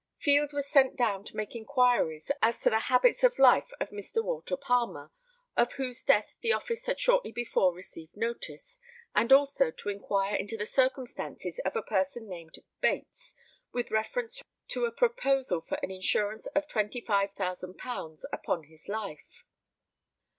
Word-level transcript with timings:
Field 0.17 0.51
was 0.51 0.67
sent 0.67 0.95
down 0.95 1.23
to 1.23 1.35
make 1.35 1.55
inquiries 1.55 2.31
as 2.41 2.59
to 2.59 2.71
the 2.71 2.79
habits 2.79 3.23
of 3.23 3.37
life 3.37 3.69
of 3.79 3.91
Mr. 3.91 4.23
Walter 4.23 4.57
Palmer, 4.57 5.11
of 5.55 5.73
whose 5.73 6.03
death 6.03 6.33
the 6.41 6.51
office 6.51 6.87
had 6.87 6.99
shortly 6.99 7.31
before 7.31 7.71
received 7.71 8.17
notice, 8.17 8.79
and 9.13 9.31
also 9.31 9.69
to 9.69 9.89
inquire 9.89 10.35
into 10.35 10.57
the 10.57 10.65
circumstances 10.65 11.59
of 11.63 11.75
a 11.75 11.83
person 11.83 12.27
named 12.27 12.57
Bates, 12.79 13.35
with 13.73 13.91
reference 13.91 14.41
to 14.69 14.85
a 14.85 14.91
proposal 14.91 15.61
for 15.61 15.75
an 15.83 15.91
insurance 15.91 16.47
of 16.47 16.67
£25,000 16.67 18.23
upon 18.33 18.63
his 18.63 18.87
life. 18.89 19.43